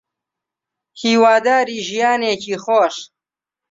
[1.01, 2.95] هیواداری ژیانێکی خۆش